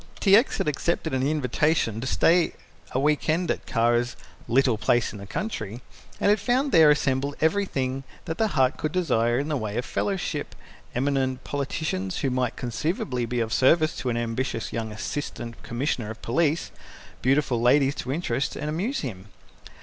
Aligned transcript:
T. 0.19 0.35
X. 0.35 0.57
had 0.57 0.67
accepted 0.67 1.13
an 1.13 1.21
invitation 1.27 2.01
to 2.01 2.07
stay 2.07 2.53
a 2.91 2.99
weekend 2.99 3.51
at 3.51 3.67
Kara's 3.67 4.15
"little 4.47 4.75
place 4.75 5.11
in 5.13 5.19
the 5.19 5.27
country," 5.27 5.79
and 6.19 6.29
had 6.31 6.39
found 6.39 6.71
there 6.71 6.89
assembled 6.89 7.35
everything 7.39 8.03
that 8.25 8.39
the 8.39 8.47
heart 8.47 8.77
could 8.77 8.91
desire 8.91 9.37
in 9.37 9.47
the 9.47 9.55
way 9.55 9.77
of 9.77 9.85
fellowship, 9.85 10.55
eminent 10.95 11.43
politicians 11.43 12.17
who 12.21 12.31
might 12.31 12.55
conceivably 12.55 13.27
be 13.27 13.41
of 13.41 13.53
service 13.53 13.95
to 13.97 14.09
an 14.09 14.17
ambitious 14.17 14.73
young 14.73 14.91
Assistant 14.91 15.61
Commissioner 15.61 16.09
of 16.09 16.21
Police, 16.23 16.71
beautiful 17.21 17.61
ladies 17.61 17.93
to 17.93 18.11
interest 18.11 18.55
and 18.55 18.69
amuse 18.69 19.01
him. 19.01 19.27